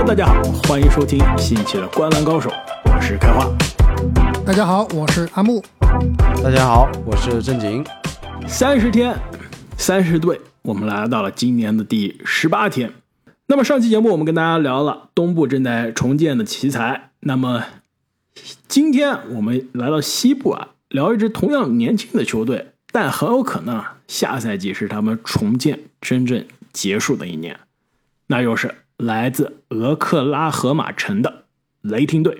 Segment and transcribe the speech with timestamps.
[0.00, 2.48] Hello，大家好，欢迎收听新一期的《灌篮高手》，
[2.84, 3.46] 我是开花。
[4.46, 5.62] 大家好，我是阿木。
[6.42, 7.84] 大家好，我是正经。
[8.48, 9.14] 三十天，
[9.76, 12.90] 三十队，我们来到了今年的第十八天。
[13.48, 17.64] 那么上期节目我们跟大家聊了东部正在重建的奇才，那么
[18.66, 26.42] 今天我们来到西部啊，聊一支同样年轻的球队，但很有可能啊，下赛季是他们重建真正
[26.72, 27.60] 结束的一年，
[28.28, 31.44] 那就是来自俄克拉荷马城的
[31.80, 32.38] 雷霆队。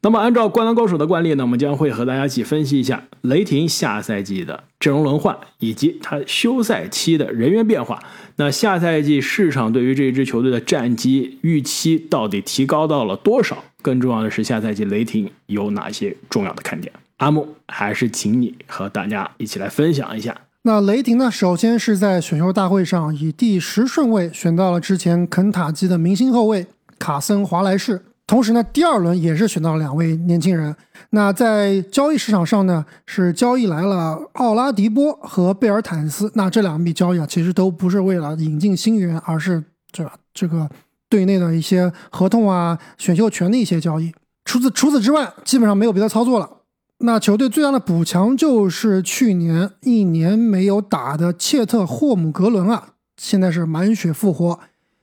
[0.00, 8.00] 那么，按照《灌篮高手》的惯例呢，我们将会和大家一起分析一下雷霆下赛季的阵容轮换以及他休赛期的人员变化。
[8.36, 13.64] 那下赛季市场对于这支球队的战绩预期到底提高到了多少？
[13.82, 16.92] 更重要的是，下赛季雷霆有哪些重要的看点？
[17.16, 20.36] 阿木，还是请你和大家一起来分享一下。
[20.62, 21.30] 那雷霆呢？
[21.30, 26.66] 首先是在选秀大会上以第十顺位选到了之前肯塔基的明星后卫
[26.98, 28.02] 卡森·华莱士。
[28.26, 30.74] 同时呢，第二轮也是选到了两位年轻人。
[31.10, 36.30] 那在交易市场上呢，是交易来了奥拉迪波和贝尔坦斯。
[36.34, 40.68] 那这两笔交易啊，其实都不是为了引进新援，而是这这个
[41.08, 44.12] 队内的一些合同啊、选秀权的一些交易。
[44.44, 46.57] 除此除此之外，基本上没有别的操作了。
[46.98, 54.58] 那球队最大的补强就是去年一年没有打的切特霍姆格伦啊，现在是满血复活。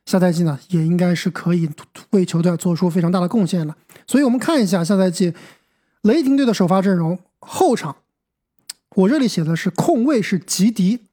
[0.06, 1.70] 下赛季呢，也应该是可以
[2.12, 3.76] 为球队做出非常大的贡献了。
[4.06, 5.34] 所以，我们看一下下赛季
[6.02, 7.18] 雷霆队的首发阵容。
[7.40, 7.96] 后场，
[8.96, 11.06] 我这里写的是控卫是吉迪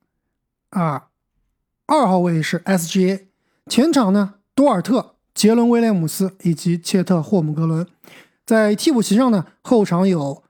[0.70, 1.08] 啊，
[1.86, 3.26] 二号位是 SGA，
[3.66, 7.86] 前场呢多尔特、杰伦威廉姆斯以及切特霍姆格伦。
[8.44, 10.42] 在替补席上呢，后场有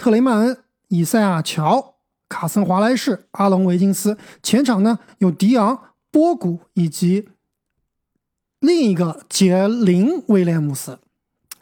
[0.00, 0.56] 特雷曼恩、
[0.88, 4.16] 以赛亚乔、卡森华莱士、阿隆维金斯。
[4.42, 5.78] 前场呢有迪昂、
[6.10, 7.28] 波古以及。
[8.60, 10.98] 另一个杰林威廉姆斯，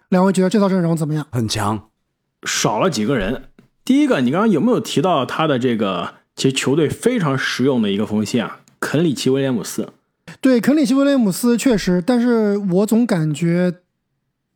[0.09, 1.27] 两位觉得这套阵容怎么样？
[1.33, 1.91] 很强，
[2.45, 3.51] 少了几个人。
[3.85, 8.61] 第一个，你刚刚有没有提到他的这个其实球队非常实用的一个锋线啊？
[8.79, 9.93] 肯里奇威廉姆斯。
[10.41, 13.81] 对，肯里奇威廉姆斯确实，但是我总感觉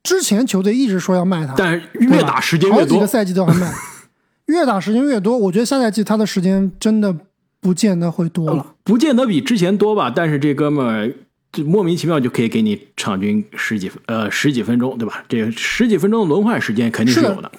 [0.02, 3.72] 之前球队一直说要卖他，但是越打时间越多，好几个赛季都要卖，
[4.46, 5.36] 越打时间越多。
[5.36, 7.16] 我觉得下赛季他的时间真的
[7.60, 10.10] 不见得会多了，不见得比之前多吧？
[10.14, 11.14] 但是这哥们儿。
[11.52, 15.22] 就莫名其妙就可以给你场均十几分呃十几分钟，对吧？
[15.28, 17.52] 这个十几分钟的轮换时间肯定是有的，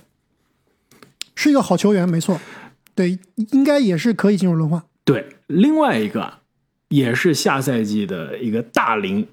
[1.35, 2.41] 是一个好球员，没错，
[2.95, 3.19] 对，
[3.51, 4.81] 应该也是可以进入轮换。
[5.05, 6.39] 对，另外一个
[6.89, 9.27] 也是下赛季的一个大龄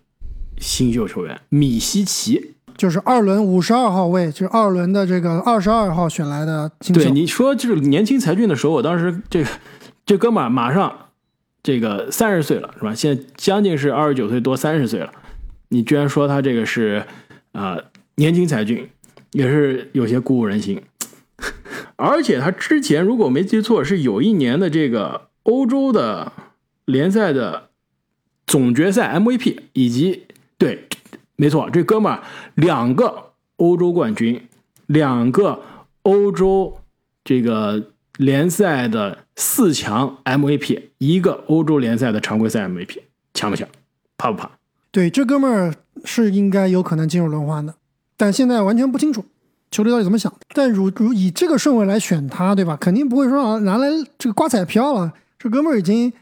[0.59, 6.67] 新秀球员米西奇，就是二轮五十二号位，就是二轮的这个二十二号选来的。
[6.95, 9.51] 对，你说就是年轻才俊的时候，我当时这个
[10.07, 10.91] 这哥们马上。
[11.63, 12.95] 这个三十岁了是吧？
[12.95, 15.13] 现在将近是二十九岁多，三十岁了。
[15.69, 17.05] 你居然说他这个是
[17.53, 17.77] 啊
[18.15, 18.89] 年轻才俊，
[19.33, 20.81] 也是有些鼓舞人心。
[21.97, 26.33] 而且他之前如果没记错，是有一年的这个欧洲的
[26.87, 27.69] 联赛的
[28.47, 30.23] 总决赛 MVP，以及
[30.57, 30.89] 对，
[31.41, 32.23] 没错，这哥们儿
[32.55, 34.47] 两个欧洲冠军，
[34.87, 35.61] 两个
[36.03, 36.79] 欧洲
[37.25, 37.91] 这个。
[38.19, 42.99] 联赛的四强 MVP，一个欧洲联赛的常规赛 MVP，
[43.33, 43.67] 强不强？
[44.19, 44.51] 怕不怕？
[44.91, 45.75] 对，这哥们儿
[46.05, 47.75] 是应该有可能进入轮换的，
[48.19, 49.25] 但现在完全不清楚
[49.71, 50.31] 球队到底怎么想。
[50.53, 52.77] 但如如以这个顺位来选他，对吧？
[52.79, 53.87] 肯定不会说啊拿来
[54.19, 55.11] 这个刮彩票了。
[55.39, 56.13] 这哥们儿已经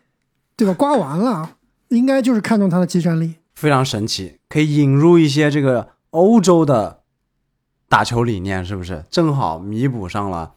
[0.55, 1.57] 对吧刮完了，
[1.89, 7.01] 应该就是看中他的技战力，非常神奇，可以引入一些这个欧洲的
[7.89, 9.05] 打球理念，是不是？
[9.11, 10.53] 正好弥补上了。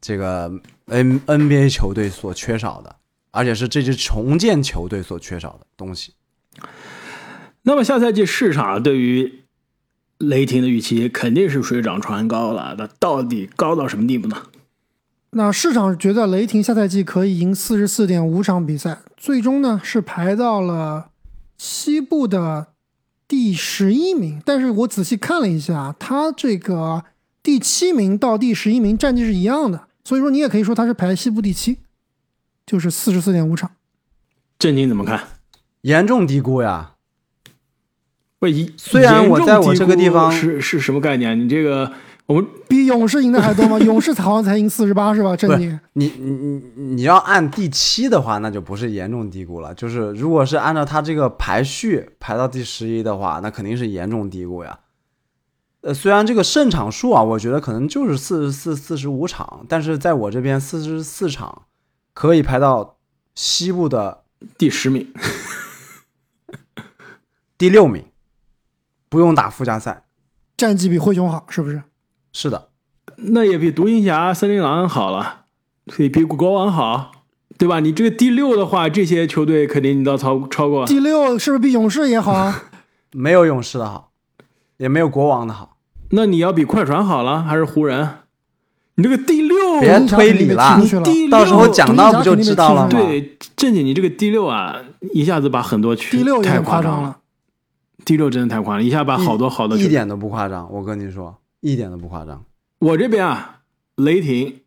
[0.00, 0.48] 这个
[0.86, 2.94] N NBA 球队所缺少的，
[3.32, 6.14] 而且是这支重建球队所缺少的东西。
[7.62, 9.40] 那么下赛季市场对于
[10.18, 12.76] 雷霆的预期肯定是水涨船高了。
[12.78, 14.36] 那到底高到什么地步呢？
[15.30, 21.09] 那市场觉得雷霆下赛季可以赢四十四点五场比赛，最终呢是排到了
[21.62, 22.68] 西部的
[23.28, 24.40] 第十一名。
[24.46, 27.04] 但是我仔细看了一下，他这个
[27.42, 29.88] 第七名到第十一名战绩是一样的。
[30.02, 31.76] 所以说，你也可以说他是排西部第七，
[32.64, 33.72] 就是四十四点五场。
[34.58, 35.28] 震惊怎么看？
[35.82, 36.92] 严重低估呀！
[38.38, 41.38] 不一，虽然我在我这个地方是是什么概念？
[41.38, 41.92] 你这个
[42.30, 43.76] 我们比勇士赢的还多吗？
[43.84, 45.36] 勇士好像才赢四十八，是吧？
[45.36, 45.80] 正经！
[45.94, 46.62] 你你你
[46.94, 49.74] 你要按第七的话，那就不是严重低估了。
[49.74, 54.78] 就是如果是按照他这个排序排到第十一的话，那肯定是严重低估呀。
[55.80, 61.62] 呃，虽然这个胜场数啊，我觉得可能就是四十四、四十五场，但是在我这边四十四场
[62.14, 62.98] 可以排到
[63.34, 64.22] 西部的
[64.56, 65.12] 第十名、
[67.58, 68.04] 第六名。
[69.08, 70.04] 不用打附加赛。
[70.56, 71.82] 战绩比灰熊好，是不是？
[72.32, 72.68] 是的，
[73.16, 75.44] 那也比独行侠、森林狼好了，
[75.88, 77.12] 所以比国王好，
[77.58, 77.80] 对吧？
[77.80, 80.86] 你这个第六的话，这些球队肯定你都超超过。
[80.86, 82.64] 第六是不是比勇士也好啊？
[83.12, 84.12] 没有勇士的好，
[84.76, 85.76] 也没有国王的好。
[86.10, 88.08] 那你要比快船好了，还是湖人？
[88.94, 90.78] 你这个第六，别推理了
[91.30, 92.88] 到时候讲到不就知道了吗？
[92.88, 94.76] 对，正经你这个第六啊，
[95.14, 97.16] 一下子把很多区第六太夸张张了。。
[98.04, 100.70] 第六真的太夸张，一下把好多好多球一点都不夸张。
[100.72, 102.44] 我跟你说，一点都不夸张。
[102.78, 103.60] 我这边啊，
[103.96, 104.60] 雷霆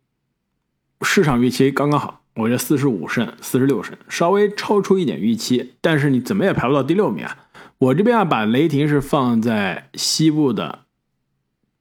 [1.02, 7.38] 市场预期刚刚好，我这四十五胜、四十六胜，稍微超出一点预期，但是你怎么也排不到第六名啊。
[7.78, 10.80] 我这边啊，把雷霆是放在西部的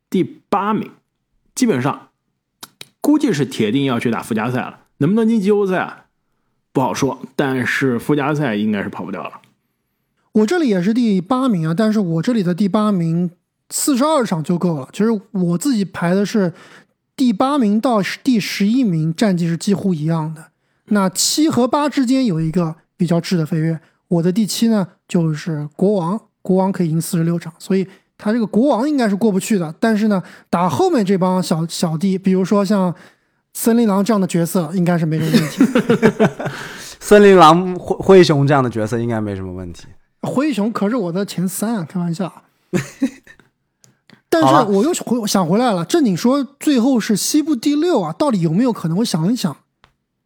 [0.09, 0.91] 第八名，
[1.53, 2.09] 基本上
[2.99, 4.79] 估计是铁定要去打附加赛了。
[4.97, 6.05] 能不能进季后赛啊？
[6.71, 9.41] 不好说，但是附加赛应该是跑不掉了。
[10.31, 13.29] 我这里也是第八名啊，但是我这里的第八名
[13.69, 14.87] 四十二场就够了。
[14.91, 16.53] 其实我自己排的是
[17.15, 20.45] 第八名到第十一名，战绩是几乎一样的。
[20.85, 23.79] 那七和八之间有一个比较质的飞跃。
[24.09, 27.87] 我的第七呢就是国王，国王可以赢四十六场，所以
[28.17, 29.73] 他这个国王应该是过不去的。
[29.79, 32.93] 但是呢，打后面这帮小小弟，比如说像
[33.53, 36.53] 森林狼这样的角色，应该是没什么问题。
[36.99, 39.87] 森林狼、灰灰熊这样的角色应该没什么问题。
[40.21, 42.31] 灰熊可是我的前三啊，开玩笑。
[44.41, 48.97] 但是我又回想回来了，正经说最后是西部第六啊，到底有没有可能？
[48.97, 49.55] 我想一想，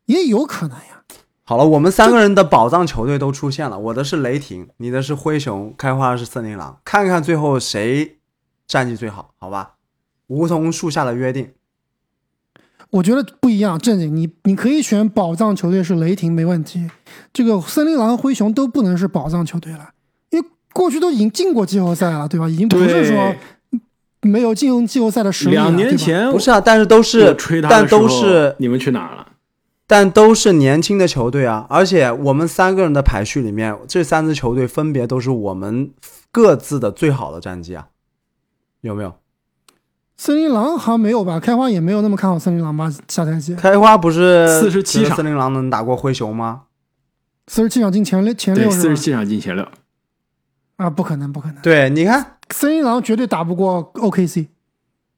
[0.05, 1.03] 也有可能呀。
[1.43, 8.17] 好了，我们三个人的宝藏球队都出现了，我的是雷霆，你的是灰熊，开花的是森林狼，看看最后谁
[8.65, 9.75] 战绩最好，好吧？
[10.27, 11.51] 梧桐树下的约定，
[12.89, 16.89] 我觉得不一样，正经，你你可以选宝藏球队是雷霆没问题，
[17.31, 19.91] 这个森林狼和灰熊都不能是宝藏球队了，
[20.31, 22.49] 因为过去都已经进过季后赛了，对吧？
[22.49, 23.33] 已经不是说
[24.21, 25.65] 没有进入季后赛的实力啊。
[25.65, 29.27] 两年前不是啊，但是都是吹他，但的时候都是你们去哪儿了？
[29.85, 35.91] 但都是年轻的球队啊，而且我们三个人的排序里面，这三支球队分别都是我们
[36.31, 37.87] 各自的最好的战绩啊，
[38.81, 39.13] 有没有？
[40.17, 41.39] 森林狼好像没有吧？
[41.39, 42.91] 开花也没有那么看好森林狼吧？
[43.07, 46.63] 下赛季开花不是四十七场森林狼能打过灰熊吗？
[47.45, 48.81] 四十七场进前六前对，六是吧？
[48.81, 49.65] 四十七场进前六。
[50.77, 51.61] 啊，不可能，不可能！
[51.61, 54.47] 对，你看，森林狼绝对打不过 OKC。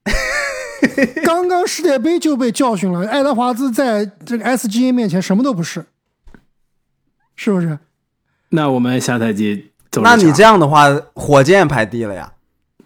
[1.23, 5.85] 刚刚世界杯就被教训了，爱德华兹在这个 SGA 面前什么都不是，
[7.35, 7.77] 是不是？
[8.49, 12.31] 那我们下赛季走那你这样的话，火箭排第了呀，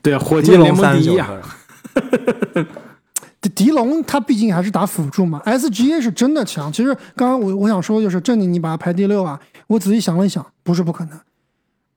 [0.02, 1.30] 对火箭联盟第一啊，
[2.54, 2.68] 分。
[3.42, 6.72] 迪迪龙他毕竟还是打辅助嘛，SGA 是真的强。
[6.72, 11.20] 其实刚刚我我想说就是，正经你把他排第六啊，我仔细想了一想，不是不可能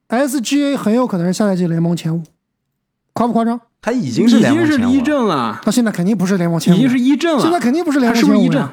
[0.09, 2.23] ，SGA 很有可能是下赛季联盟前五，
[3.17, 3.59] 夸不夸张？
[3.81, 7.41] 他已经是已经是一阵了，他现在肯定不是联盟前五，已经是一阵了。
[7.41, 8.69] 现在肯定不是联盟前五他是不是一阵？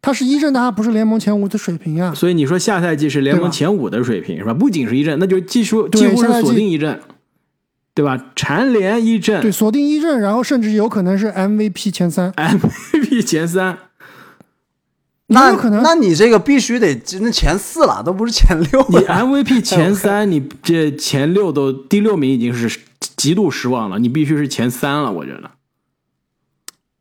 [0.00, 2.14] 他是一阵，但他不是联盟前五的水平啊。
[2.14, 4.54] 所以你说下赛季是联盟前五的水平是吧？
[4.54, 7.00] 不仅是一阵，那就几乎对几乎是锁定一阵，
[7.92, 8.26] 对吧？
[8.36, 13.76] 蝉联一阵对，锁定一阵，然后甚至有可能是 MVP 前三，，MVP 前三。
[15.28, 18.96] 那有可能那你这个必须得那前四了，都不是前六你。
[18.98, 22.78] MVP 前三，你这前六都第六名已经是
[23.16, 25.50] 极度失望了，你必须是前三了，我觉得。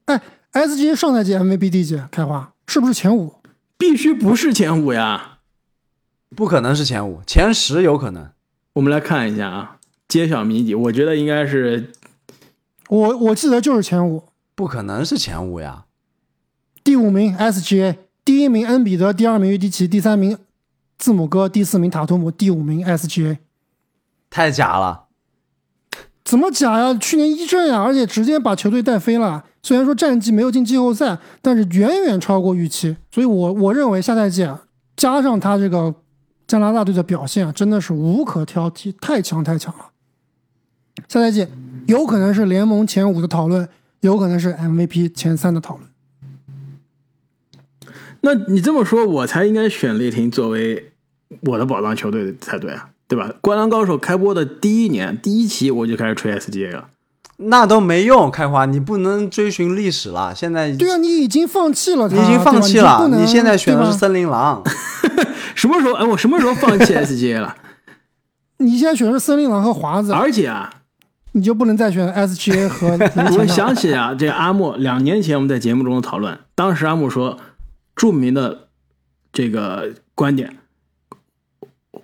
[0.05, 2.01] 哎，SGA 上赛季 MVP 第几？
[2.11, 3.35] 开花是不是前五？
[3.77, 5.39] 必须不是前五呀！
[6.35, 8.31] 不可能是前五，前十有可能。
[8.73, 9.77] 我们来看一下啊，
[10.07, 11.91] 揭晓谜底，我觉得应该是
[12.89, 14.23] 我我记得就是前五，
[14.55, 15.85] 不可能是前五呀！
[16.83, 20.37] 第五名 SGA，第一名恩比德，第二名约基奇，第三名
[20.97, 23.37] 字母哥，第四名塔图姆，第五名 SGA。
[24.29, 25.07] 太假了。
[26.23, 26.93] 怎么假呀？
[26.95, 29.43] 去年一阵呀，而且直接把球队带飞了。
[29.63, 32.95] 虽然说战绩没有进季后赛，但是远远超过预期。
[33.11, 34.63] 所以我我认为下赛季啊，
[34.95, 35.93] 加上他这个
[36.47, 39.87] 加拿大队的表现啊，真的是无可挑剔，太强太强了。
[41.07, 41.47] 下赛季
[41.87, 43.67] 有可能是联盟前五的讨论，
[44.01, 45.89] 有可能是 MVP 前三的讨论。
[48.21, 50.91] 那你这么说，我才应该选雷霆作为
[51.41, 53.29] 我的宝藏球队才对啊，对吧？
[53.41, 56.87] 灌篮高手开播的第一年，第一期我就开始吹 SGA 了。
[57.35, 60.33] 那都没用，开花，你不能追寻历史了。
[60.33, 64.63] 现在对啊，你已经放弃了他，你已经放弃了，你现在选的是森林狼。
[65.55, 65.93] 什么时候？
[65.95, 67.53] 哎，我什么时候放弃 SGA 了？
[68.59, 70.73] 你现在选的是森林狼和华子，而且啊，
[71.33, 72.97] 你就不能再选 SGA 和
[73.37, 77.37] 我想起啊，这个阿莫两年前我们在节目中的讨论，当时阿莫说，
[77.93, 78.69] 著名的
[79.33, 80.55] 这个观点，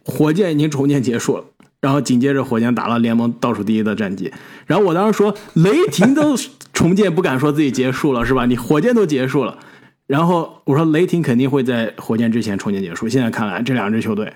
[0.08, 1.44] 火箭已经重建结束了，
[1.82, 4.32] 然后紧接着火箭打了联盟倒数第一的战绩。
[4.66, 6.36] 然后我当时说，雷霆都
[6.74, 8.46] 重建不敢说自己结束了，是吧？
[8.46, 9.60] 你火箭都结束了。
[10.08, 13.10] 然后我说雷霆肯定会在火箭之前重建结束。
[13.10, 14.34] 现在看来，这两支球队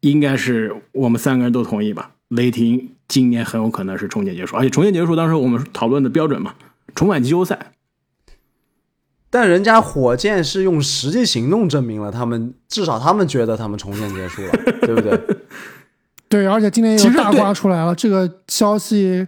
[0.00, 2.12] 应该是我们三个人都同意吧？
[2.28, 6.54] 雷霆今年很有可能是重建结束，而且重建结束当时我们讨论的标准嘛，
[6.94, 7.72] 重返季后赛。
[9.30, 15.20] 但人家火箭是用实际行动证明了，他们至少他们觉得他们重建结束了， 对不对？
[16.30, 19.26] 对，而且今天有大瓜出来了，这个消息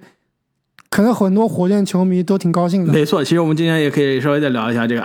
[0.88, 2.92] 可能很多火箭球迷都挺高兴的。
[2.92, 5.04] 没错，其实我们今天也可以稍微再聊一下这个。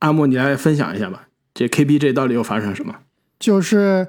[0.00, 2.94] 阿木，你来分享一下吧，这 KBJ 到底又发生什么？
[3.38, 4.06] 就是，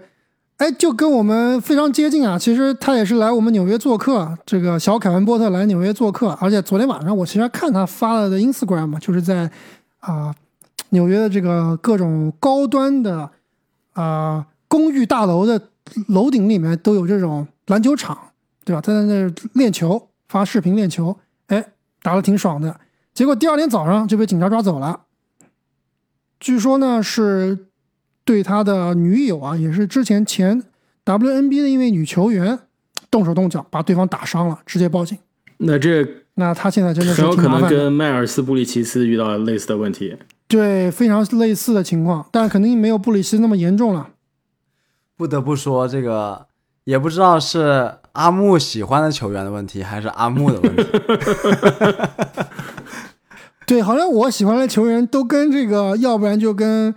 [0.57, 2.37] 哎，就跟我们非常接近啊。
[2.37, 9.49] 其实他也是来我们纽约做客，这个小凯文波特来纽约做客，而且昨天晚上我其实看他发了的 Instagram 嘛，就是在。
[9.99, 10.35] 啊，
[10.89, 13.31] 纽约的这个各种高端的
[13.93, 15.69] 啊公寓大楼的
[16.07, 18.31] 楼顶里面都有这种篮球场，
[18.63, 18.81] 对吧？
[18.81, 22.79] 他在那练球，发视频练球，哎，打的挺爽的。
[23.13, 25.01] 结果第二天早上就被警察抓走了。
[26.39, 27.67] 据说呢是
[28.23, 30.63] 对他的女友啊，也是之前前
[31.03, 32.59] WNB 的一位女球员
[33.09, 35.17] 动手动脚，把对方打伤了，直接报警。
[35.57, 36.26] 那这。
[36.39, 40.15] 那他现在真的是很有可能跟迈尔斯布里奇斯遇到类似的问题，
[40.47, 44.09] 对，非常类似的情况，但肯定没有布里奇斯那么严重了。
[45.15, 46.45] 不得不说，这个
[46.83, 50.83] 也不知道是阿木喜欢的球员的问题，还是阿木的问题。
[53.65, 56.93] 对，好像我喜欢的球员都跟这个，要不然就跟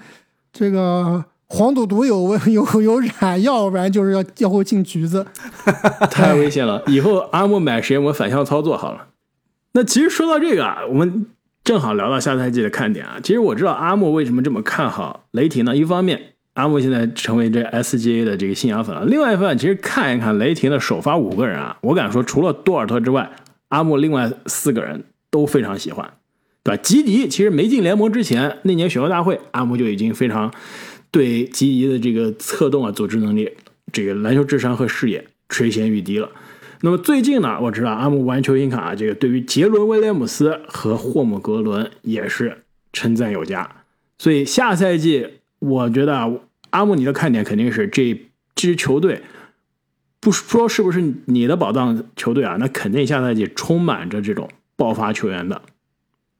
[0.52, 5.26] 这个黄赌毒有有有染，要不然就是要要会进局子，
[6.10, 6.82] 太危险了。
[6.88, 9.06] 以后阿木买谁，我反向操作好了。
[9.72, 11.26] 那其实说到这个啊，我们
[11.62, 13.18] 正好聊到下赛季的看点啊。
[13.22, 15.76] 其实我知道阿莫为什么这么看好雷霆呢？
[15.76, 23.30] 一方面，阿莫现在成为这 SGA 的这个信仰粉了；另外一方面，其实看一看雷霆的首发五个人啊，我敢说除了多尔特之外，
[23.68, 26.12] 阿莫另外四个人都非常喜欢，
[26.64, 26.82] 对吧？
[26.82, 30.52] 吉迪其实没进联盟之前，那年选秀大会，阿莫就已经非常
[31.12, 33.48] 对吉迪的这个策动啊、组织能力、
[33.92, 36.28] 这个篮球智商和视野垂涎欲滴了。
[36.82, 43.70] 那么最近呢，我知道阿姆玩球星卡啊，这个对于杰伦威廉姆斯和霍姆格伦也是称赞有加。
[44.18, 48.18] 所以下赛季，我觉得阿姆你的看点肯定是这
[48.54, 49.22] 支球队，
[50.20, 52.56] 不说是不是你的宝藏球队啊？
[52.58, 55.60] 那肯定下赛季充满着这种爆发球员的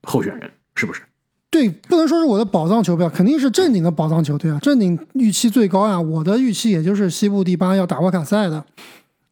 [0.05, 1.03] 候选人，是不是？
[1.51, 4.59] 对，不能说是我的宝藏球队，肯定是正经的宝藏球队啊！
[4.63, 8.65] 正经预期最高呀，我的预期也就是西部第八要打沃卡赛的。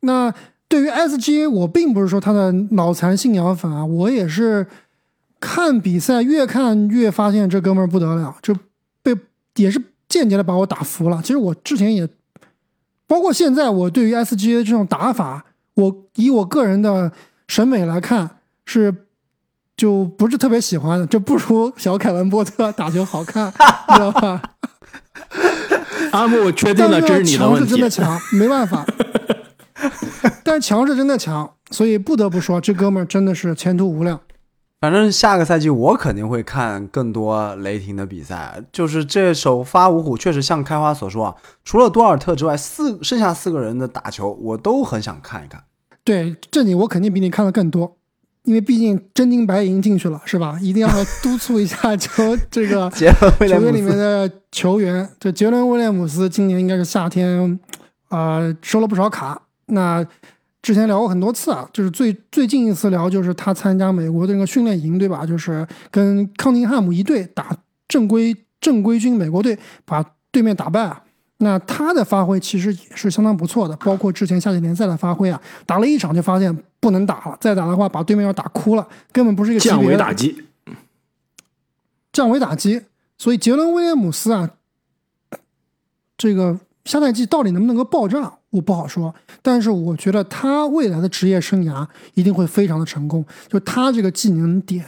[0.00, 0.34] 那。
[0.68, 4.66] 对于 SGA，我并不是说他的脑残信仰粉啊，我也是
[5.40, 8.54] 看比赛越看越发现这哥们儿不得了，就
[9.02, 9.16] 被
[9.56, 11.20] 也是间接的把我打服了。
[11.22, 12.06] 其实我之前也，
[13.06, 17.10] 包括现在，我对于 SGA 这种打法，我以我个人的
[17.46, 18.28] 审美来看，
[18.66, 18.94] 是
[19.74, 23.46] 就不是特别喜欢的，就不如小凯文波特打球好看，
[23.88, 24.42] 你知道吧？
[26.12, 27.70] 阿木我确定了，这是你的问题。
[27.70, 28.84] 真的强，没办法。
[30.48, 34.18] 但强是真的强，所以不得不说，这哥们儿真的是前途无量。
[34.80, 38.62] 反正下个赛季我肯定会看更多雷霆的比赛。
[38.72, 45.62] 就是这首发五虎确实像开花所说啊，除了多尔特之外，四剩下四个人的打球我都很想看一看。
[46.02, 47.98] 对，这里我肯定比你看的更多，
[48.44, 50.58] 因为毕竟真金白银进去了，是吧？
[50.62, 50.88] 一定要
[51.22, 53.06] 督促一下 球这个 球
[53.38, 55.06] 队里面的球员。
[55.20, 57.60] 这杰伦威廉姆斯今年应该是夏天，
[58.08, 59.42] 呃，收了不少卡。
[59.70, 60.06] 那
[60.68, 65.24] 之前聊过很多次啊，就是最最近一次聊，就是他参加美国的那个训练营，对吧？
[65.24, 67.56] 就是跟康宁汉姆一队打
[67.88, 71.02] 正规正规军美国队，把对面打败啊。
[71.38, 80.44] 那他的发挥其实也是相当不错的，包括之前夏季联赛的发挥啊，打了一场就发现不能打了，再打的话把对面要打哭了，根本不是一个降维打击，
[82.12, 82.82] 降维打击。
[83.16, 84.50] 所以杰伦威廉姆斯啊，
[86.18, 88.34] 这个下赛季到底能不能够爆炸？
[88.50, 93.24] 我不好说，但是我觉得他未来的职业生涯一定会非常的成功。
[93.48, 94.84] 就他这个技能点，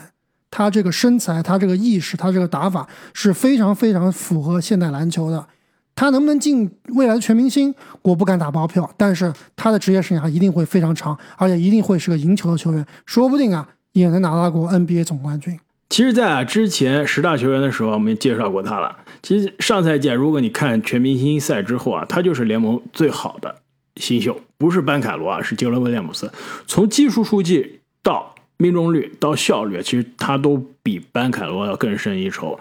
[0.51, 5.47] 他这个身材，他这个意识，他这个打法是非常非常符合现代篮球的。
[5.95, 15.61] 他能不能进未来的全明星，我不敢打包票，但是他的职业生涯一定会非常长，而且一定会是个赢球的球员，说不定啊也能拿到过 NBA 总冠军。
[15.91, 18.97] 其实，在之前十大球员的时候，我们介绍过他了。
[19.23, 23.57] 其实上赛季，如果你看全明星赛之后啊，他就是联盟最好的
[23.97, 26.33] 新秀，不是班凯罗啊，是杰伦威廉姆斯。
[26.67, 32.59] 从技术数据到命中率到效率，其实他都比班凯罗要更胜一筹。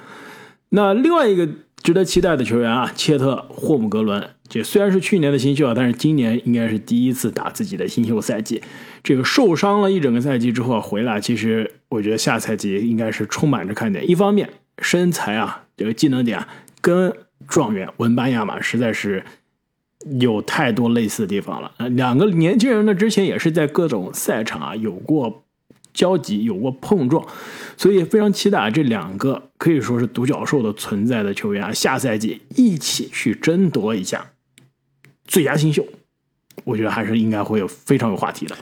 [0.69, 1.47] 那另外一个
[1.81, 8.61] 值得期待的球员啊，切特霍姆格伦，这虽然是去年的新秀啊，但是今年应该是第一次打自己的新秀赛季。
[9.01, 14.09] 这个受伤了一整个赛季之后回来，其实我觉得下赛季应该是充满着看点。
[14.09, 14.49] 一方面，
[14.81, 16.45] 身材啊，这个技能点
[16.81, 17.15] 跟
[17.47, 19.23] 状元文班亚马实在是
[20.19, 21.71] 有太多类似的地方了。
[21.77, 25.45] 呃，两个年轻人呢，之前也是在各种赛场啊有过
[25.93, 27.25] 交集，有过碰撞，
[27.77, 34.31] 所以非常期待这两个可以说是独角兽的存在的球员啊，下赛季一起去争夺一下
[35.23, 35.85] 最佳新秀。
[36.65, 38.57] 我觉得还是应该会有非常有话题的。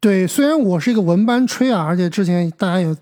[0.00, 2.94] 对，虽然我是一个文班吹啊，而且之前大家有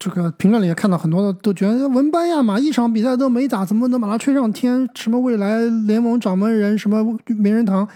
[0.00, 4.88] 这个评论里也看到很多的都觉得文班亚马一场比赛都没打，怎么能把他吹上天？
[4.94, 7.86] 什么未来联盟掌门人，什么名人堂，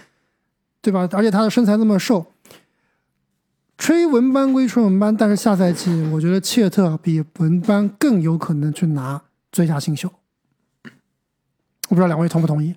[0.83, 1.09] 对吧？
[1.17, 2.27] 而且他的身材那么瘦，
[3.75, 10.07] 吹文班归吹文班，但是下赛季我觉得切特比文班更有可能去拿最佳新秀。
[11.89, 12.75] 我不知道两位同不同意？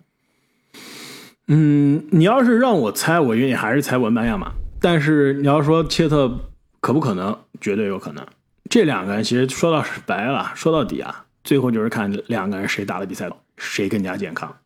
[1.49, 4.53] 嗯，你要是让我猜，我愿意还是猜文班亚马。
[4.81, 6.35] 但是你要说切特
[6.81, 8.27] 可不可能，绝对有可能。
[8.69, 14.57] 这两个人其实说到白了，说到底啊，最后就是看两个人谁打的比赛谁更加健康。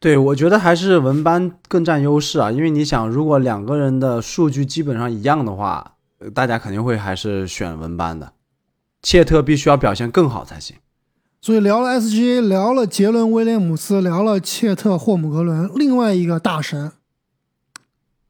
[0.00, 5.94] 对，我觉得还是文班更占优势啊，因为你想，如果两个人的数据基本上一样的话，
[6.34, 8.32] 大家肯定会还是选文班的。
[9.00, 10.76] 切特必须要表现更好才行。
[11.40, 16.92] 所以聊了 SGA，聊了杰伦威廉姆斯，聊了切特霍姆格伦，另外一个大神。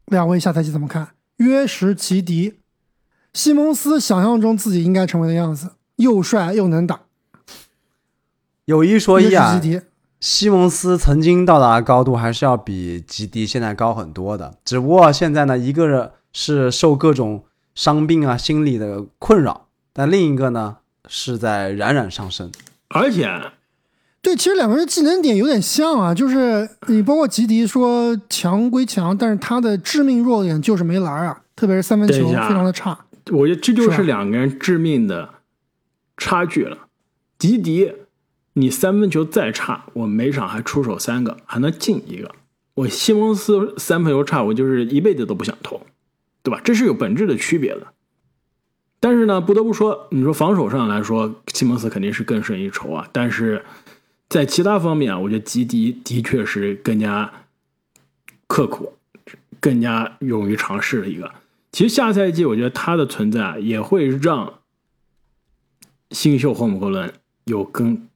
[0.07, 1.09] 两位下赛季怎么看？
[1.37, 2.61] 约什吉迪，
[3.33, 7.01] 西蒙斯想象中自己应该成为的样子，又帅又能打。
[8.67, 9.61] 有一说一啊，
[10.21, 20.77] 西蒙斯曾经到达的高度还是要比吉迪现在高很多的，只不过现在呢，一个人是受各种伤病啊、心理的困扰，但另一个呢
[21.09, 22.51] 是在冉冉上升，
[22.89, 23.29] 而且。
[24.21, 32.97] 对，其实两个人技能点有点像啊，就是你包括吉迪说强归强，但是他的致命弱点就是没篮啊，特别是三分球非常的差。
[33.31, 35.35] 我觉得这就是两个人致命的
[36.17, 36.89] 差距了。
[37.39, 37.93] 迪迪，
[38.55, 42.35] 你三分球再差，我每场还出手三个，还能进一个。
[42.75, 45.81] 我西蒙斯三分球差，我就是一辈子都不想投，
[46.43, 46.61] 对吧？
[46.65, 47.89] 这是有本质的区别的。
[48.99, 53.65] 但是呢，不得不说，你说防守上来说，西蒙斯肯定是更胜一筹啊，但是。
[54.29, 57.31] 在其他方面啊，我觉得吉迪的确是更加
[58.47, 58.95] 刻苦、
[59.61, 61.31] 更加勇于尝试的一个。
[61.73, 64.61] 其实下赛季，我觉得他的存在啊，也会让
[66.11, 67.13] 新秀霍姆格伦
[67.45, 68.07] 有更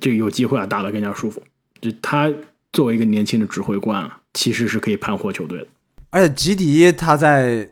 [0.00, 1.42] 就有机会啊打得更加舒服。
[1.80, 2.32] 就他
[2.72, 5.66] 作为一个年轻的指挥官啊，其实是可以盘活球队的。
[6.10, 7.70] 而且吉迪他在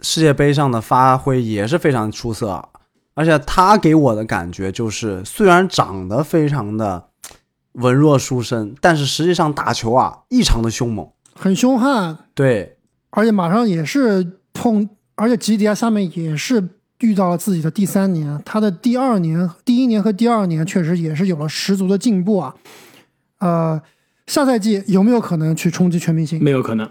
[0.00, 2.68] 世界杯上的发挥也是非常出色。
[3.14, 7.10] 而且他给我的感觉就是，虽然长得非常的
[7.72, 12.16] 文弱书生，但是实际上打球啊异常的凶猛，很凶悍。
[12.34, 12.78] 对，
[13.12, 16.62] 而且马上也是碰，而且吉迪亚下面也是
[16.98, 22.54] 遇到了自己的第三年，他的第二年、第一年和第二年确实也是有了十足的进步啊。
[23.38, 23.80] 呃，
[24.26, 26.42] 下赛季有没有可能去冲击全明星？
[26.42, 26.90] 没有可能。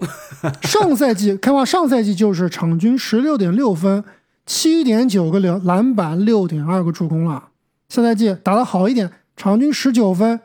[0.62, 4.02] 上赛季开话，上赛季就是场均十六点六分。
[4.44, 7.50] 七点九个篮篮板，六点二个助攻了。
[7.88, 10.40] 下赛季打得好一点，场均十九分，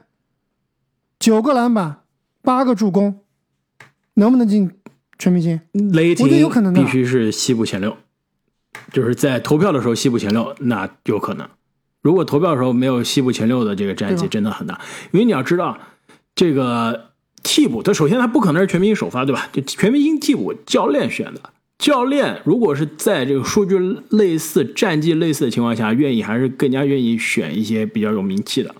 [1.17, 2.01] 九个篮板，
[2.43, 3.21] 八个助攻，
[4.13, 4.69] 能不能进
[5.17, 5.59] 全明星？
[5.93, 7.95] 雷霆有可能必须是西部前六，
[8.91, 11.47] 就是在投票的时候西部前六，那有可能。
[12.01, 14.79] 如果投票的时候没有西部前六的这个战绩，真的很大。
[15.11, 15.77] 因为你要知道，
[16.35, 17.09] 这个
[17.43, 19.49] 替补，他首先他不可能是全明星首发，对吧？
[19.51, 21.41] 就全明星替补教练选的。
[21.77, 23.77] 教练如果是在这个数据
[24.09, 28.73] 类似、战绩类似的情况下，愿意还是更加愿意选一些比较有名气的、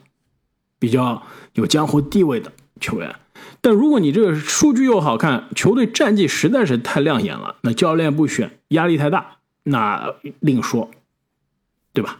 [0.79, 1.21] 比较
[1.53, 3.15] 有江湖地位的球员。
[3.61, 10.89] 但如果你这个数据又好看，球队战绩实在是太亮眼了，那教练不选，压力太大，那另说，
[11.93, 12.19] 对吧？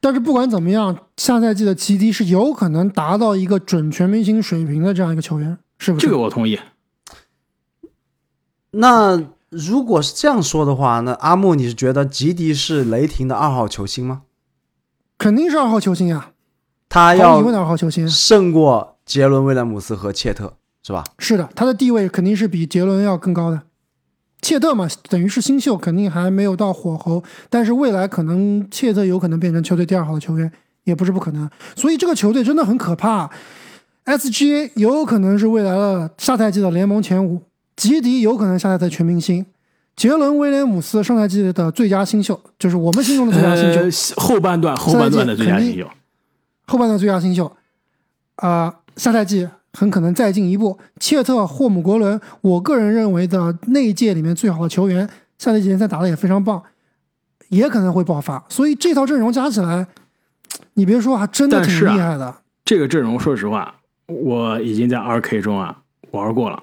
[0.00, 6.06] 但是不管怎么样，下赛季的吉迪是有可能达到一个准全明星水平的这样一个球员，是不是？
[6.06, 6.58] 这个我同意。
[8.72, 14.22] 那如果是这样说的话，那阿木，你是觉得吉迪是雷霆的二号球星吗？
[15.18, 16.32] 肯定是二号球星呀，
[16.88, 21.04] 他要二号球星胜过杰伦威廉姆斯和切特，是吧？
[21.18, 23.62] 是的，他的地位肯定是比杰伦要更高的。
[24.42, 30.52] 切特嘛，等于是新秀，肯定还没有到火候，但是未来可能切特有可能变成球队第二号的球员，
[30.84, 31.48] 也不是不可能。
[31.74, 33.30] 所以这个球队真的很可怕。
[34.04, 37.42] SGA 有可能是未来的下赛季的联盟前五。
[37.74, 39.44] 吉迪有可能下赛季全明星，
[39.96, 45.88] 杰伦威廉姆斯上赛季的最佳新秀，就是我们心中的最佳新秀，呃，后半段后半段的最佳新秀，
[46.66, 47.56] 后半段最佳新秀，
[48.36, 50.78] 啊、下赛季很可能再进一步。
[50.98, 56.62] 切特霍姆格伦，我个人认为的那一届里面最好的球员，下赛季联赛打得也非常棒，
[57.48, 58.44] 也可能会爆发。
[58.48, 59.86] 所以这套阵容加起来，
[60.74, 62.34] 你别说，还真的挺厉害的。
[62.64, 66.62] 这个阵容，说实话，我已经在二 K 中啊玩过了，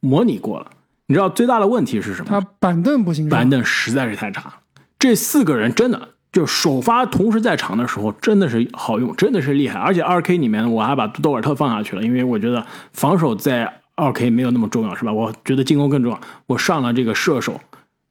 [0.00, 0.70] 模拟过了。
[1.06, 2.40] 你知道最大的问题是什么他？
[2.58, 4.52] 板凳不行，板凳实在是太差。
[4.98, 9.78] 这四个人真的就首发同时在场的时候，真的是好用，真的是厉害。
[9.78, 15.12] 而且二 K 里面我还把多尔特放下去了，因为我觉得防守在二 K 没有那么重要，是吧？
[15.12, 16.20] 我觉得进攻更重要。
[16.46, 17.60] 我上了这个射手，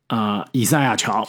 [0.07, 1.27] 啊，以赛亚乔，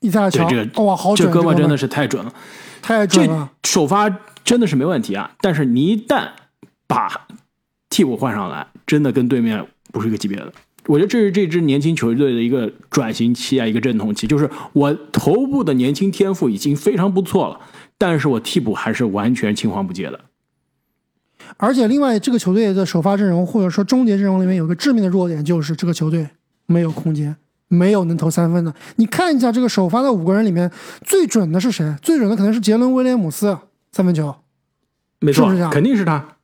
[0.00, 2.34] 以赛亚乔，对这个哇，好这准，这哥们真的是太准了。
[2.82, 3.48] 太准了。
[3.62, 4.10] 首发
[4.42, 6.26] 真的是没问题啊，但是你一旦
[6.88, 7.08] 把
[7.88, 10.52] 替补换上来，真的跟对面不是一个级别的。
[10.86, 14.26] 我觉得这是这支年轻球队的一个转型期啊，一个阵痛期。
[14.26, 17.60] 就是我头部的年轻天赋已经非常不错了，
[17.96, 20.20] 但是我替补还是完全青黄不接的。
[21.56, 26.26] 而且另外，这个球队的首发阵容或者说终结阵容里面有个致命的弱点，就是这个球队
[26.66, 27.36] 没有空间，
[27.68, 28.74] 没有能投三分的。
[28.96, 30.70] 你看一下这个首发的五个人里面，
[31.04, 31.94] 最准的是谁？
[32.02, 33.56] 最准的可能是杰伦威廉姆斯
[33.92, 34.34] 三分球，
[35.20, 36.36] 没错是不是这样，肯定是他。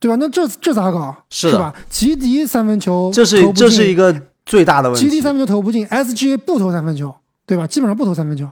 [0.00, 0.16] 对吧？
[0.18, 1.14] 那这这咋搞？
[1.28, 1.72] 是的吧？
[1.88, 5.04] 吉迪三分球这是这是一个最大的问题。
[5.04, 7.14] 吉迪三分球投不进，SGA 不投三分球，
[7.46, 7.66] 对吧？
[7.66, 8.50] 基本上不投三分球。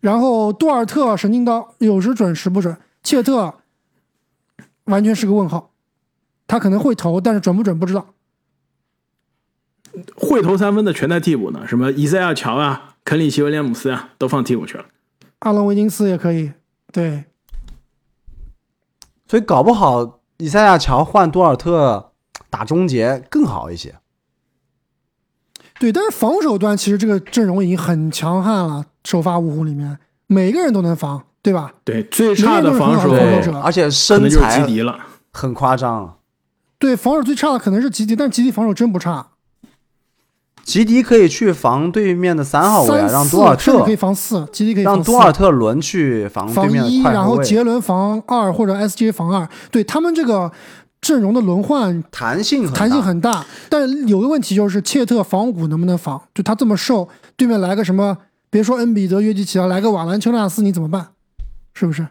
[0.00, 2.76] 然后杜尔特神经刀，有时准时不准。
[3.02, 3.54] 切特
[4.84, 5.70] 完全是个问号，
[6.46, 8.06] 他可能会投，但是准不准不知道。
[10.16, 14.86] 会投三分的全在替补呢，什么伊赛亚乔啊、肯里奇威廉姆斯啊，都放替补去了。
[15.40, 16.52] 阿隆维金斯也可以，
[16.90, 17.24] 对，
[19.28, 22.12] 所以搞不好以赛亚乔换多尔特
[22.50, 23.94] 打终结更好一些。
[25.80, 31.72] 对，但是防守端其实这个阵容已经很强悍了，首发五虎里面每个人都能防，对吧？
[31.82, 33.10] 对，最差的防守
[33.62, 34.66] 而且身材。
[35.32, 36.18] 很夸张。
[36.78, 39.28] 对，防守最差的可能是吉迪，但吉迪防守真不差，
[40.64, 50.50] 吉迪可以去防对面的三号位啊，让多尔特可以防四，吉迪可以防四让多尔特轮去防对防一，面的快然后杰伦防二或者 SJ 防二，对他们这个
[51.00, 56.20] 阵容的轮换弹性弹性很大，但有个问题就是切特防五能不能防？
[56.34, 58.16] 就他这么瘦，对面来个什么，
[58.48, 61.08] 别说恩比德、约基奇了，来个瓦兰丘纳斯，你怎么办？
[61.74, 62.06] 是不是？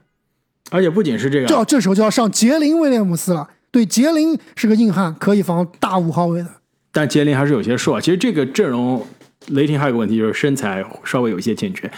[0.70, 3.50] 而且不仅是这个，这这时候就要上杰林威廉姆斯了。
[3.72, 6.48] 对，杰林是个硬汉，可以防大五号位的。
[6.94, 8.00] 但杰林还是有些瘦啊。
[8.00, 9.06] 其实这个阵容，
[9.48, 11.92] 雷霆还有个问题就是身材稍微有一些欠缺。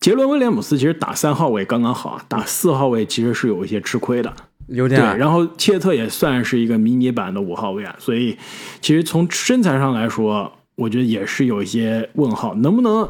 [0.00, 4.34] 杰伦威廉姆斯其实打三号位刚刚好啊，打四号位其实是有一些吃亏的。
[4.68, 8.36] 有点然后切特也算是一个迷你版的五号位啊，所以
[8.82, 13.08] 其实从身材上来说，我觉得也是有一些问号，能不能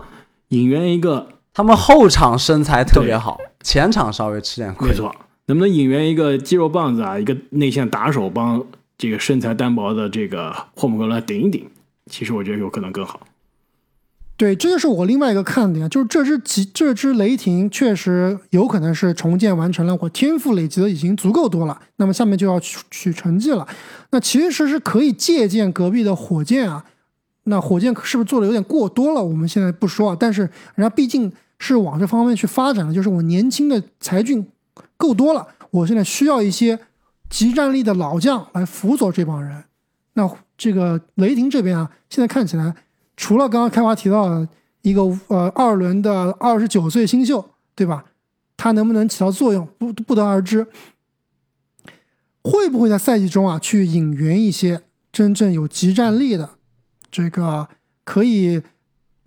[0.50, 4.88] 引援一个他们后场身材特别好，前场稍微吃点亏。
[4.88, 5.12] 没错，
[5.46, 8.64] 能不能引援一个肌肉棒子啊，一个内线打手帮
[8.98, 11.70] 这个身材单薄的这个霍姆格伦顶一顶？
[12.10, 13.20] 其实我觉得有可能更好。
[14.36, 23.66] 对，这就是我另外一个看点，就是这支吉这支雷霆确实有可能是重建完成了，我天赋累积的已经足够多了，那么下面就要取取成绩了。
[24.10, 26.84] 那其实是可以借鉴隔壁的火箭啊，
[27.44, 29.22] 那火箭是不是做的有点过多了？
[29.22, 30.42] 我们现在不说啊，但是
[30.76, 34.46] 人家毕竟是往这方面去发展的，就是我年轻的才俊
[34.96, 36.78] 够多了，我现在需要一些
[37.28, 39.64] 集战力的老将来辅佐这帮人。
[40.14, 42.74] 那这个雷霆这边啊，现在看起来。
[43.16, 44.48] 除了刚刚开华提到的
[44.82, 48.04] 一个呃二轮的二十九岁新秀，对吧？
[48.56, 50.66] 他能不能起到作用，不不得而知。
[52.42, 56.50] 会不会在赛季中啊去引援一些真正有集战力的，
[57.10, 57.68] 这个
[58.04, 58.62] 可以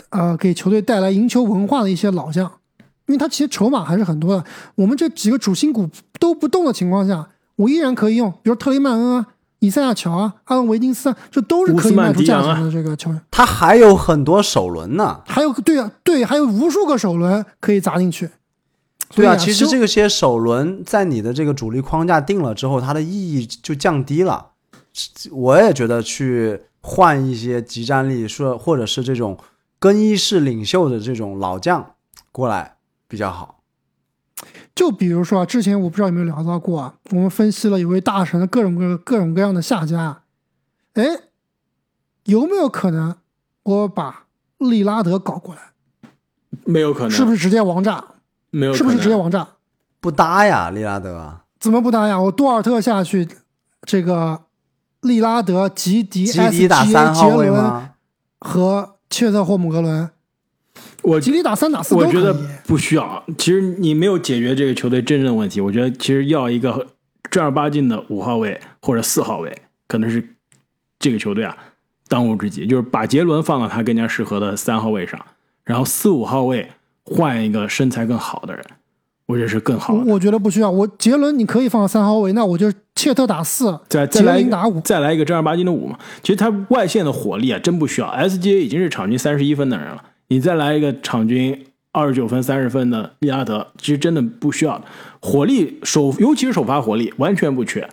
[0.10, 2.60] 呃给球队带来赢球文化的一些老将？
[3.08, 4.46] 因为他其实筹码还是很多的。
[4.76, 7.30] 我们这几个主心骨都不动的情况下，
[7.62, 9.28] 我依然可以用，比如特雷曼恩啊。
[9.64, 13.22] 以赛亚乔啊，阿伦维金斯啊，这都是可以卖出价钱的这个球员。
[13.30, 18.32] 他还有很多首轮呢，还有对啊，对，还有无数个首轮可以砸进去。
[19.14, 24.48] 对啊，啊，其实这个些首轮在你的这个主力框架定了之后，它的意义就降低了。
[25.30, 29.38] 我也觉得去换一些集战力，说或者是这种
[29.78, 31.92] 更衣室领袖的这种老将
[32.32, 33.60] 过来比较好。
[34.74, 40.22] 就比如说啊，之前我不知道有没有聊到过啊，我们分析了有位大神的各种各各种各样的下家，
[40.94, 41.04] 哎，
[42.24, 43.16] 有没有可能
[43.64, 44.26] 我把
[44.58, 45.62] 利拉德搞过来？
[46.66, 48.04] 没有可能，是不是直接王炸？
[48.50, 48.74] 没有？
[48.74, 49.48] 是不是直接王炸？
[50.00, 51.40] 不搭呀，利拉德。
[51.60, 52.20] 怎么不搭呀？
[52.20, 53.28] 我多尔特下去，
[53.84, 54.42] 这个
[55.02, 57.90] 利拉德、吉迪、吉迪打三号位杰伦吗？
[58.40, 60.10] 和切特霍姆格伦，
[61.02, 61.96] 我吉利打三打四。
[61.96, 62.34] 我觉得
[62.66, 63.24] 不需要。
[63.38, 65.60] 其实你没有解决这个球队真正的问题。
[65.62, 66.88] 我觉得其实要一个
[67.30, 69.56] 正儿八经的五号位或者四号位，
[69.88, 70.24] 可能是
[71.00, 71.58] 这个球队啊
[72.08, 72.66] 当务之急。
[72.66, 75.20] 就是把杰伦放到他更加适合的三号位上，
[75.64, 76.70] 然后四五号位
[77.04, 78.64] 换一个身材更好的人，
[79.26, 80.04] 我觉得是更好的。
[80.12, 80.70] 我觉得不需要。
[80.70, 84.80] 我杰伦你可以放到三号位，那我就切特打四，杰再再来一个林打五。
[84.82, 85.98] 再来一个正儿八经的五嘛。
[86.22, 88.08] 其实他外线的火力啊，真不需要。
[88.08, 94.82] SGA 已经是场均三十一分的人了，你再来一个场均二十九分、三十分的利拉德，其实真的不需要。
[95.22, 97.90] 火力首，尤其是首发火力，完全不缺。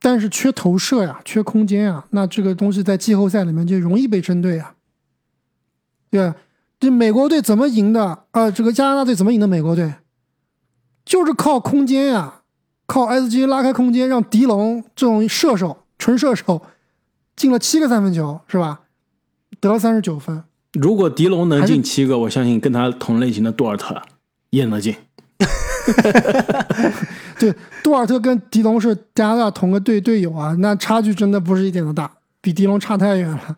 [0.00, 4.76] 但是缺投射呀，缺空间呀，那这个东西在季后赛里面就容易被针对啊。
[6.10, 6.36] 对吧，
[6.78, 8.22] 这美国队怎么赢的？
[8.30, 9.94] 啊，这个加拿大队怎么赢的美国队？
[11.04, 12.42] 就是靠空间呀，
[12.86, 16.62] 靠 SG 拉开空间，让迪龙这种射手、纯射手
[17.34, 18.82] 进了七个三分球，是吧？
[19.58, 20.44] 得了三十九分。
[20.80, 24.00] 如果迪龙能进七个，我相信跟他同类型的杜尔特
[24.50, 24.94] 也能进。
[27.38, 32.10] 对，杜尔特跟迪龙是加拿大同个队队友啊，那差距真的不是一点都大，
[32.40, 33.56] 比迪龙差太远了。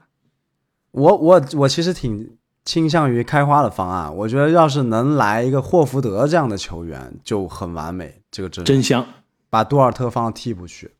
[0.90, 2.30] 我我我其实挺
[2.64, 8.20] 倾向于开花的方案，我觉得要是能来一个霍福德这样的球员就很完美。
[8.30, 9.06] 这个真真香。
[9.50, 10.90] 把杜尔特放到替补去，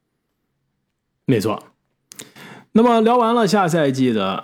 [1.27, 1.63] 没错。
[2.73, 4.43] 那么聊完了下赛季的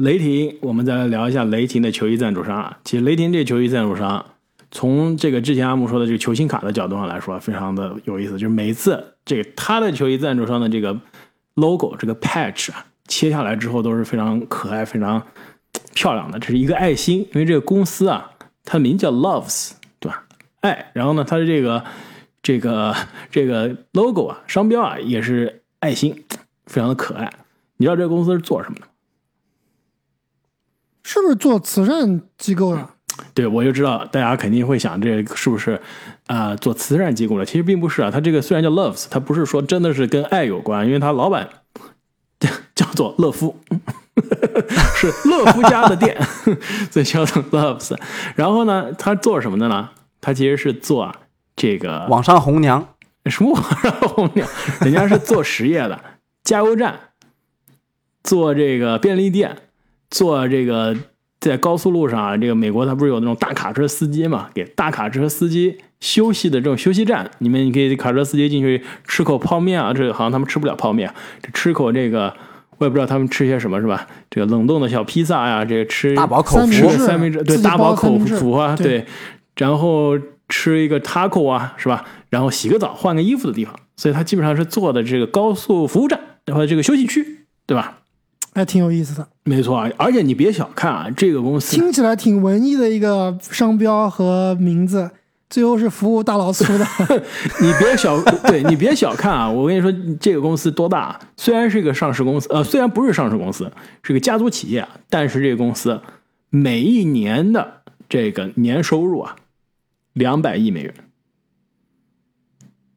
[0.00, 2.78] 雷霆，我们再来聊一下雷霆的球衣赞助商啊。
[2.84, 4.24] 其实雷霆这球衣赞助商，
[4.70, 8.32] 从这个之前阿木说的这个球星卡的角度上来说，非常的有意思。
[8.32, 10.98] 就是每次这个他的球衣赞助商的这个
[11.54, 15.22] logo 这个 patch 啊，切下来之后都是非常可爱、非常
[15.94, 16.38] 漂亮的。
[16.38, 18.30] 这是一个爱心，因为这个公司啊，
[18.64, 20.24] 它名叫 Loves，对吧？
[20.60, 21.84] 爱，然后呢，它的这个
[22.42, 22.96] 这个
[23.30, 26.24] 这个 logo 啊，商标啊，也是爱心，
[26.64, 27.30] 非常的可爱。
[27.76, 28.86] 你知道这个公司是做什么的？
[31.12, 32.88] 是不是做慈善机构的？
[33.34, 35.80] 对，我就知道大家肯定会想，这是不是
[36.28, 37.44] 啊、做慈善机构的？
[37.44, 41.48] 其实并不是啊，他这个虽然叫 Loves，他不是说真的是跟爱有关，因为他老板
[42.76, 43.58] 叫做乐夫，
[44.94, 46.16] 是乐夫家的店，
[46.92, 47.98] 所以叫做 Loves。
[48.36, 49.90] 然后呢，他做什么的呢？
[50.20, 51.16] 他其实是做啊
[51.56, 52.86] 这个网上红娘
[53.26, 54.48] 什么网上红娘，
[54.82, 56.00] 人家是做实业的，
[56.44, 57.00] 加油站，
[58.22, 59.56] 做这个便利店，
[60.10, 60.96] 做这个
[61.40, 72.34] 在高速路上啊，这个美国它不是有那种大卡车司机嘛，给大卡车司机休息的这种休息站，你们你可以卡车司机进去吃口泡面啊，这好像他们吃不了泡面，这吃口这个。
[72.78, 74.06] 我也不知道他们吃些什么，是吧？
[74.30, 79.06] 这个冷冻的小披萨呀，这个吃大饱口福三明治个三明治，对，大饱口福啊，对对，
[79.56, 80.18] 然后
[80.48, 82.06] 吃一个 taco 啊，是吧？
[82.30, 87.98] 然后洗个澡，换个衣服的地方，所以它基本上是做的这个高速服务站然后这个休息区，对吧？
[88.60, 95.10] 还挺有意思的，没错啊，而且你别小看啊，这个公司听起来挺文艺的一个商标和名字，
[95.48, 96.86] 最后是服务大老粗的。
[97.60, 99.50] 你别小，对你别小看啊！
[99.50, 101.18] 我跟你说，这个公司多大？
[101.36, 103.70] 虽然是一个上市公司，呃，虽然不是上市公司，
[104.02, 106.00] 是个家族企业，但是这个公司
[106.50, 109.36] 每一年的这个年收入啊，
[110.12, 110.94] 两百亿美元，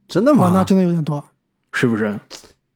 [0.08, 0.64] 真的吗，那？
[0.64, 1.24] 真的有点多。
[1.72, 2.20] 是不是？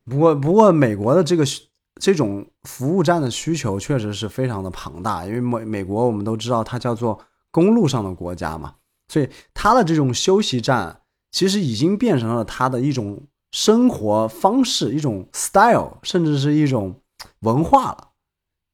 [0.09, 1.61] 不过不过美国的这个需
[1.99, 7.19] 这种服务站的需求确实是非常的庞大，因为美美国我们都知道它叫做
[7.51, 8.75] 公路上的国家嘛，
[9.07, 17.01] 所以它的这种休息站其实已经变成了它的一种生活方式，一种 style，甚至是一种
[17.39, 18.09] 文化了，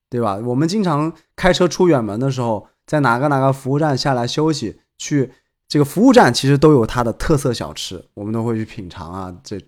[0.09, 0.35] 对吧？
[0.37, 5.31] 我们经常开车出远门的时候，在哪个哪个服务站下来休息，去
[5.67, 9.59] 这个服务站其实都有它的特色小吃，我们都会去品尝啊，这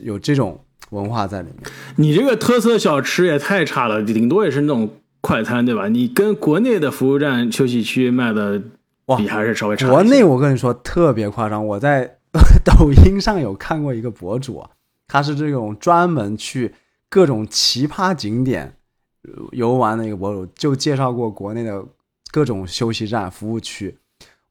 [0.00, 1.72] 有这种文化在里面。
[1.96, 4.88] 你这个特色小吃也太差了，顶多也是那种
[5.20, 5.88] 快餐，对吧？
[5.88, 8.62] 你跟国内的服务站休息区卖的
[9.06, 9.88] 哇比还是稍微差。
[9.88, 12.18] 国内我跟你说特别夸张，我在
[12.64, 14.70] 抖音上有看过一个博主啊，
[15.08, 16.74] 他是这种专门去
[17.08, 18.76] 各种奇葩景点
[19.24, 21.84] 呃游玩的一个博主，就介绍过国内的
[22.30, 23.98] 各种休息站、服务区，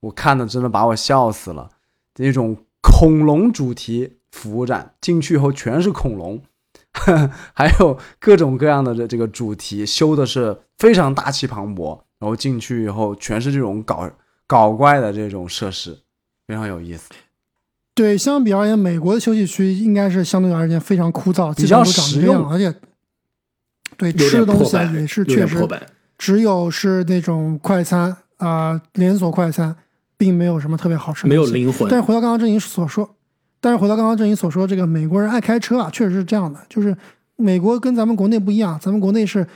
[0.01, 1.69] 我看的真的把我笑死了。
[2.17, 6.41] 那种恐龙主题服务站，进去以后全是恐龙，
[7.53, 14.09] 还有各种各样的这这个主题，修的是非常大气磅礴，然后进去以后全是这种搞
[14.47, 15.97] 搞怪的这种设施，
[16.47, 17.09] 非常有意思。
[17.93, 22.73] 对，相比而言，美国的休息区应该是相对而言非常枯燥，比较实用而且
[23.97, 25.67] 对吃的东西啊也是确实。
[26.17, 29.75] 只有是那种快餐啊、连锁快餐，
[30.17, 33.15] 并没有什么特别好吃的没有灵魂但是回到刚刚郑颖所说，
[33.61, 36.97] 但是回到刚刚郑颖所说，这个美国人爱开车啊，确实是这样的，就是
[37.35, 39.47] 美国跟咱们国内不一样，咱们国内是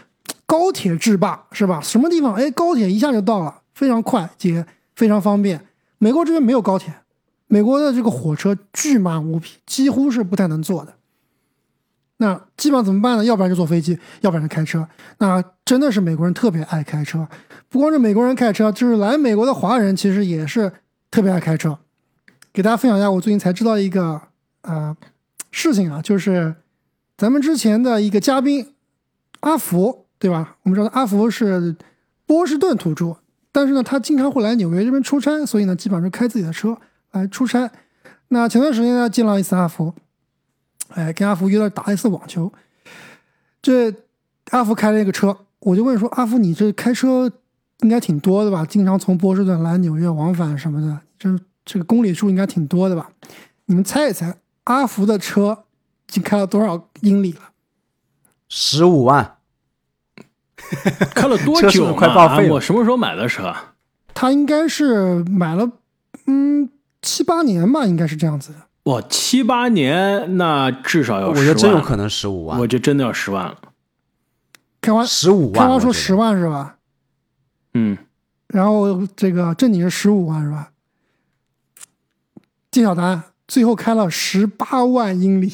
[0.45, 1.81] 高铁制霸，是吧？
[1.81, 4.65] 什么地方哎，高铁一下就到了，非常快捷，
[4.95, 5.59] 非常方便。
[5.97, 6.93] 美国这边没有高铁，
[7.47, 10.93] 美国的这个火车巨慢无比，几乎是不太能坐的。
[12.17, 13.25] 那基本上怎么办呢？
[13.25, 14.87] 要不然就坐飞机，要不然就开车。
[15.17, 17.27] 那真的是美国人特别爱开车，
[17.67, 20.71] 不光是美国人开车，就是来美国的华人其实也是
[21.09, 21.77] 特别爱开车。
[22.55, 24.21] 给大家分享一下，我最近才知道一个
[24.61, 24.95] 呃
[25.51, 26.55] 事情啊，就是
[27.17, 28.73] 咱们之前的一个嘉宾
[29.41, 30.55] 阿福，对吧？
[30.63, 31.75] 我们知道阿福是
[32.25, 33.17] 波士顿土著，
[33.51, 36.77] 但是呢，他经常会来纽约这边出差，所以呢，基本上是开自己的车
[37.11, 37.69] 来出差。
[38.29, 39.93] 那前段时间呢，见了一次阿福。
[40.91, 42.53] 哎，跟阿福约了打一次网球。
[43.61, 43.93] 这
[44.51, 47.29] 阿福开了一个车，我就问说：“阿福，你这开车
[47.81, 48.65] 应该挺多的吧？
[48.65, 53.09] 经常从波士顿来纽约往返什么的，这这个公里数应该挺多的吧？
[53.65, 55.65] 你们猜一猜，阿福的车
[56.07, 57.41] 已经开了多少英里了？
[58.47, 59.37] 十五万，
[61.15, 61.93] 开了多久？
[61.95, 62.53] 快报废了！
[62.53, 63.53] 我什么时候买的车？
[64.13, 65.69] 他应该是买了，
[66.27, 66.69] 嗯，
[67.01, 68.59] 七八年吧，应该是这样子的。
[68.83, 72.59] 哇，七八年，那至少要，我觉得真有可能十五万。
[72.59, 73.57] 我觉得真的要十万了。
[74.79, 76.77] 开完十五万，开完说十万是吧？
[77.73, 77.97] 嗯。
[78.47, 80.69] 然后这个正经是十五万是吧？
[82.75, 85.49] 揭晓答案，最后开了十八万英里。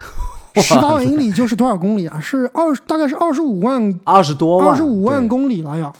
[0.56, 2.18] 十八万英里就是多少公里啊？
[2.18, 5.94] 是二，大概是二十五万，二十多万，二十五万公里了要。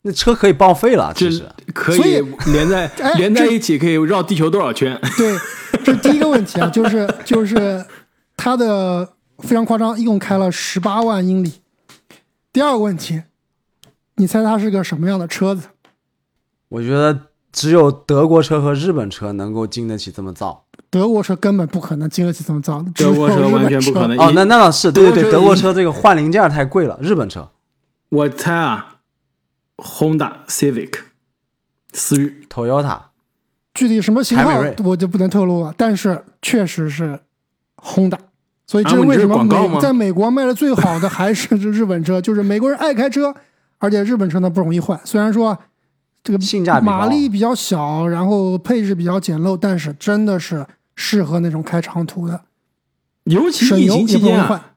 [0.00, 5.00] 那车可以报废了，其实可以连在 连在一起，可以绕地球多少圈？
[5.16, 5.38] 对，
[5.84, 7.86] 这是第一个问题啊， 就是就是
[8.36, 11.52] 它的非常夸张，一共开了十八万英里。
[12.52, 13.22] 第二个问题，
[14.16, 15.68] 你猜它是个什么样的车子？
[16.68, 20.64] 我觉得只有德国车和日本车能够经得起这么造。
[20.90, 24.18] 德国车根本不可能经得起这么造，德国车完全不可能。
[24.18, 27.48] 哦，那那倒是，对对对，德国车这个换零件太贵了，日本车。
[28.08, 28.88] 我猜啊。
[29.78, 30.92] Honda Civic，
[31.92, 33.00] 思域，Toyota，
[33.74, 37.18] 具体什么型号我就不能透露了，但是确实是
[37.78, 38.18] Honda，
[38.64, 43.34] 所以这是为什么美在美国卖的最好的还是这日本车，就是美国人爱开车，
[43.78, 45.00] 而且日本车呢不容易坏。
[45.04, 45.58] 虽然说
[46.22, 52.42] 这个性价比马力比较小，然后配置比较简陋，但是真的是适合那种开长途的，
[53.24, 54.74] 尤其疫情期间啊，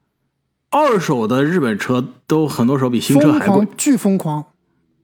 [0.72, 4.44] 二手的日本车都很多时候比新车还贵，巨疯狂。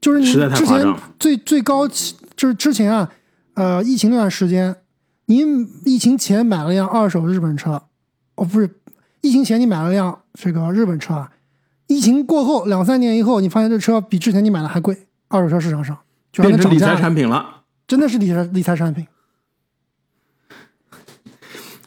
[0.02, 3.12] 就是你之前最最高，就是之前啊，
[3.54, 4.76] 呃，疫情那段时间，
[5.28, 5.44] 你
[5.86, 7.84] 疫情前买了辆二手日本车，
[8.34, 8.68] 哦，不是，
[9.22, 11.32] 疫情前你买了辆这个日本车啊，
[11.86, 15.96] 疫情过后两三年以后，你发现这车比之前你买的还贵，二手车市场上
[16.32, 19.06] 就变成理财产品了，真的是理财理财产品。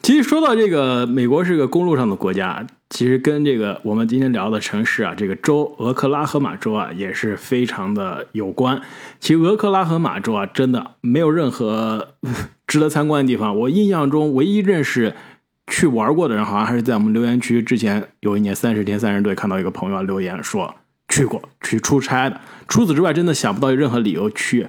[0.03, 8.83] 其实说到这个，美国是个公路上的国家，其实跟这个我们今天聊的城市啊，这个州俄克拉荷马州啊，也是非常的有关。
[9.19, 12.17] 其实俄克拉荷马州啊，真的没有任何
[12.69, 13.59] 值得参观的地方。
[13.61, 15.15] 我印象中唯一认识
[15.69, 20.75] 去玩过的人，好像还是在我们留言区之前有一年三十天三十队看到一个朋友留言说
[21.15, 22.41] 去过去出差的。
[22.67, 24.67] 除此之外，真的想不到有任何理由去。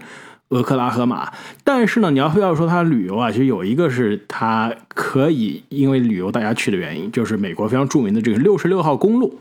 [0.49, 9.39] 俄克拉荷马，但是呢，你要非要说它旅游啊，其实有一个是它可以因为旅游大家去的原因，就是美国非常著名的这个六十六号公路，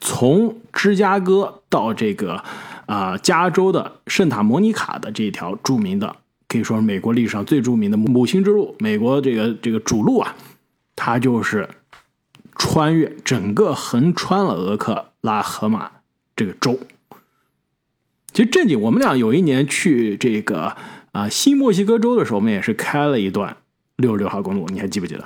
[0.00, 2.42] 从芝加哥到这个
[2.86, 6.16] 啊加州的圣塔莫尼卡的这一条著名的，
[6.48, 10.34] 可以说是美国历史上最著名的母亲之路，美国这个这个主路啊，
[10.96, 11.68] 它就是
[12.56, 15.88] 穿越整个横穿了俄克拉荷马
[16.40, 16.78] 这个州。
[18.32, 20.74] 其实正经，我们俩有一年去这个
[21.12, 23.54] 啊新墨西哥州的时候，我们也是开了一段
[23.96, 25.24] 六十六号公路，你还记不记得？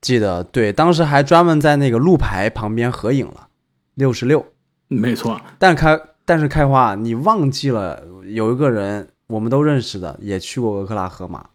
[0.00, 3.48] 记得，对，当时还专门在那个路牌旁边合影了。
[3.94, 4.46] 六十六，
[4.88, 5.38] 没错。
[5.58, 11.46] 但开，但是开花，你忘记了有一个人，我们都认识的，也去过俄克拉荷马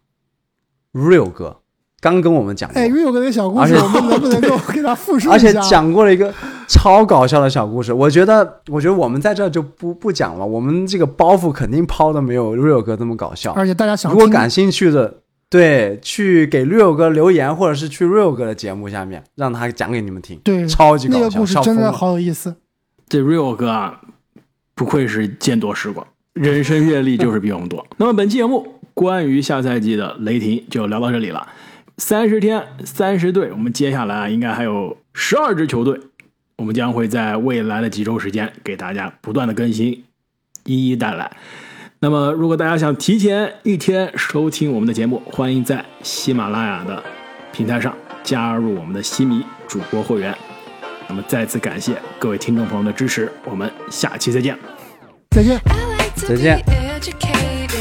[0.94, 1.62] ，Real 哥。
[2.02, 5.32] 刚跟我们讲过，哎，Real 哥的小故事，我们能不能够 给他复述一下？
[5.32, 6.34] 而且讲过了一个
[6.72, 7.92] 超搞笑的小故事。
[7.92, 10.46] 我觉得，我觉得我们在这就不不讲了。
[10.46, 13.52] 我们这个包袱肯定抛的没有 Rio 哥这么搞笑。
[13.52, 15.18] 而且大家想，如果感兴趣的，
[15.50, 20.40] 对，去给 Rio 哥留言，或者是去 Rio 哥的节目下面让他讲给你们听。
[20.46, 22.56] 对，超级搞笑，那个故事真的好有意思。
[23.10, 24.00] 这 Rio 哥啊，
[24.74, 27.86] 不愧是见多识广，人生阅历就是比我们多。
[27.98, 31.46] 那么本期节目关于下赛季的雷霆就聊到这里了。
[31.98, 36.00] 三十天，三十队，我们接下来啊，应该还有十二支球队，
[36.62, 40.04] 我们将会在未来的几周时间给大家不断的更新，
[40.64, 41.32] 一一带来。
[41.98, 47.04] 那么，如果大家想提前一天收听我们的节目，欢迎在喜马拉雅的
[47.52, 50.38] 平台上加入我们的西米主播会员。
[51.08, 54.56] 那么再次感谢各位听众朋友的支持，我们下期再见。
[55.32, 55.60] 再见。
[56.16, 56.64] 再见。
[57.00, 57.80] Educated,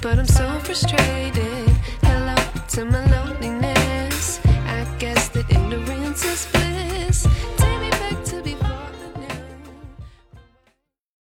[0.00, 1.66] but I'm so frustrated.
[2.02, 3.09] Hell,